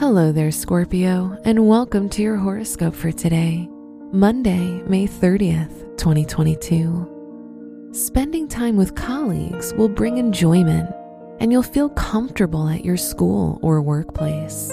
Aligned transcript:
Hello 0.00 0.32
there, 0.32 0.50
Scorpio, 0.50 1.38
and 1.44 1.68
welcome 1.68 2.08
to 2.08 2.22
your 2.22 2.36
horoscope 2.36 2.94
for 2.94 3.12
today, 3.12 3.68
Monday, 4.12 4.80
May 4.86 5.06
30th, 5.06 5.94
2022. 5.98 7.90
Spending 7.92 8.48
time 8.48 8.78
with 8.78 8.94
colleagues 8.94 9.74
will 9.74 9.90
bring 9.90 10.16
enjoyment, 10.16 10.88
and 11.38 11.52
you'll 11.52 11.62
feel 11.62 11.90
comfortable 11.90 12.66
at 12.66 12.82
your 12.82 12.96
school 12.96 13.58
or 13.60 13.82
workplace. 13.82 14.72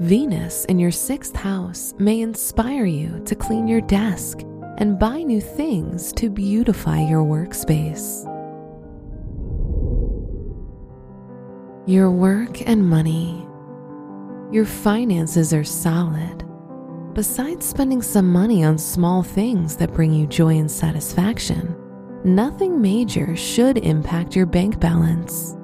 Venus 0.00 0.64
in 0.64 0.80
your 0.80 0.90
sixth 0.90 1.36
house 1.36 1.94
may 2.00 2.20
inspire 2.20 2.86
you 2.86 3.22
to 3.26 3.36
clean 3.36 3.68
your 3.68 3.82
desk 3.82 4.40
and 4.78 4.98
buy 4.98 5.22
new 5.22 5.40
things 5.40 6.12
to 6.14 6.28
beautify 6.28 7.00
your 7.00 7.22
workspace. 7.22 8.26
Your 11.86 12.10
work 12.10 12.68
and 12.68 12.84
money. 12.84 13.46
Your 14.52 14.66
finances 14.66 15.54
are 15.54 15.64
solid. 15.64 16.44
Besides 17.14 17.64
spending 17.64 18.02
some 18.02 18.30
money 18.30 18.62
on 18.64 18.76
small 18.76 19.22
things 19.22 19.78
that 19.78 19.94
bring 19.94 20.12
you 20.12 20.26
joy 20.26 20.58
and 20.58 20.70
satisfaction, 20.70 21.74
nothing 22.22 22.78
major 22.78 23.34
should 23.34 23.78
impact 23.78 24.36
your 24.36 24.44
bank 24.44 24.78
balance. 24.78 25.56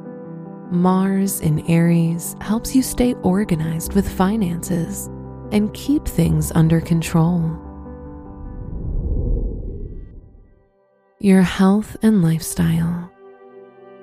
Mars 0.71 1.43
in 1.43 1.61
Aries 1.71 2.35
helps 2.41 2.75
you 2.75 2.83
stay 2.83 3.13
organized 3.23 3.93
with 3.93 4.09
finances 4.09 5.09
and 5.53 5.75
keep 5.75 6.07
things 6.07 6.51
under 6.55 6.81
control. 6.81 7.43
Your 11.19 11.43
health 11.43 11.95
and 12.01 12.23
lifestyle. 12.23 13.13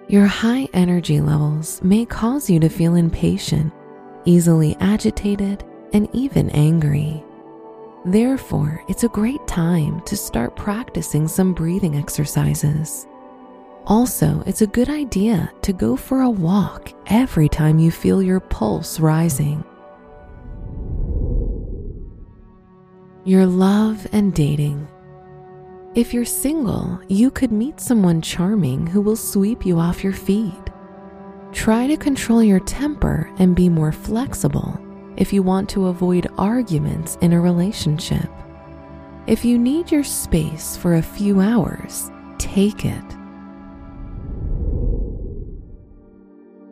Your 0.10 0.28
high 0.28 0.68
energy 0.74 1.22
levels 1.22 1.82
may 1.82 2.06
cause 2.06 2.52
you 2.52 2.60
to 2.60 2.70
feel 2.70 2.94
impatient 2.94 3.74
easily 4.26 4.76
agitated, 4.80 5.64
and 5.94 6.10
even 6.14 6.50
angry. 6.50 7.24
Therefore, 8.06 8.84
it's 8.88 9.04
a 9.04 9.10
great 9.10 9.46
time 9.48 10.02
to 10.02 10.18
start 10.18 10.56
practicing 10.56 11.28
some 11.28 11.54
breathing 11.54 11.96
exercises. 11.96 13.08
Also, 13.88 14.44
it's 14.46 14.62
a 14.62 14.68
good 14.68 14.90
idea 14.90 15.52
to 15.62 15.74
go 15.74 15.96
for 15.96 16.22
a 16.22 16.30
walk 16.30 16.92
every 17.08 17.48
time 17.48 17.80
you 17.80 17.92
feel 17.92 18.22
your 18.22 18.40
pulse 18.40 19.00
rising. 19.00 19.64
Your 23.24 23.46
love 23.46 24.08
and 24.12 24.34
dating. 24.34 24.88
If 25.96 26.14
you're 26.14 26.26
single, 26.26 27.00
you 27.08 27.32
could 27.32 27.52
meet 27.52 27.80
someone 27.80 28.22
charming 28.22 28.86
who 28.86 29.02
will 29.02 29.16
sweep 29.16 29.66
you 29.66 29.80
off 29.80 30.04
your 30.04 30.14
feet. 30.14 30.65
Try 31.56 31.88
to 31.88 31.98
control 31.98 32.44
your 32.44 32.60
temper 32.60 33.32
and 33.40 33.56
be 33.56 33.70
more 33.70 33.94
flexible 33.94 34.78
if 35.16 35.32
you 35.32 35.42
want 35.42 35.70
to 35.70 35.88
avoid 35.88 36.28
arguments 36.38 37.18
in 37.22 37.32
a 37.32 37.40
relationship. 37.40 38.30
If 39.26 39.46
you 39.46 39.58
need 39.58 39.90
your 39.90 40.04
space 40.04 40.76
for 40.78 40.96
a 40.96 41.02
few 41.02 41.40
hours, 41.40 42.12
take 42.38 42.86
it. 42.86 43.04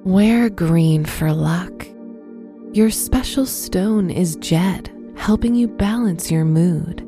Wear 0.03 0.49
green 0.49 1.05
for 1.05 1.31
luck. 1.31 1.87
Your 2.73 2.91
special 2.91 3.45
stone 3.45 4.11
is 4.11 4.35
jet, 4.35 4.91
helping 5.15 5.55
you 5.55 5.69
balance 5.69 6.29
your 6.29 6.45
mood. 6.45 7.07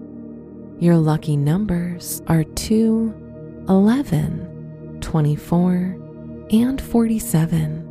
Your 0.80 0.96
lucky 0.96 1.36
numbers 1.36 2.24
are 2.28 2.46
2, 2.46 3.66
11, 3.68 4.98
24, 5.02 6.05
and 6.52 6.82
47. 6.82 7.86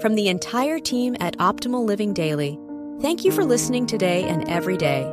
From 0.00 0.16
the 0.16 0.28
entire 0.28 0.78
team 0.78 1.16
at 1.20 1.38
Optimal 1.38 1.84
Living 1.84 2.12
Daily, 2.12 2.58
thank 3.00 3.24
you 3.24 3.32
for 3.32 3.42
listening 3.42 3.86
today 3.86 4.24
and 4.24 4.46
every 4.50 4.76
day. 4.76 5.04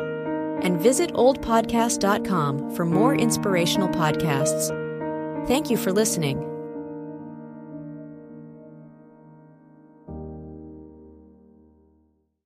And 0.62 0.82
visit 0.82 1.14
oldpodcast.com 1.14 2.76
for 2.76 2.86
more 2.86 3.16
inspirational 3.16 3.88
podcasts. 3.88 4.68
Thank 5.48 5.70
you 5.70 5.78
for 5.78 5.94
listening. 5.94 6.51